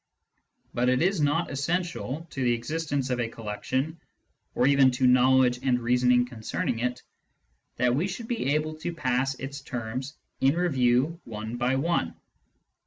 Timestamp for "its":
9.39-9.61